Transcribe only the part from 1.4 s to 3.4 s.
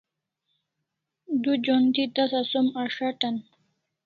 Du jon thi tasa som as'atan